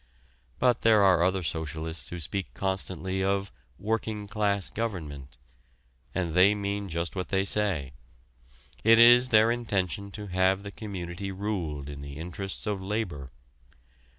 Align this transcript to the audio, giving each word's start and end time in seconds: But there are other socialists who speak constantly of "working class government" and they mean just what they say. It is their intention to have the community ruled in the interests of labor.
But 0.57 0.81
there 0.81 1.03
are 1.03 1.21
other 1.21 1.43
socialists 1.43 2.09
who 2.09 2.19
speak 2.19 2.55
constantly 2.55 3.23
of 3.23 3.51
"working 3.77 4.25
class 4.25 4.71
government" 4.71 5.37
and 6.15 6.33
they 6.33 6.55
mean 6.55 6.89
just 6.89 7.15
what 7.15 7.27
they 7.27 7.43
say. 7.43 7.93
It 8.83 8.97
is 8.97 9.29
their 9.29 9.51
intention 9.51 10.09
to 10.13 10.25
have 10.25 10.63
the 10.63 10.71
community 10.71 11.31
ruled 11.31 11.87
in 11.87 12.01
the 12.01 12.17
interests 12.17 12.65
of 12.65 12.81
labor. 12.81 13.31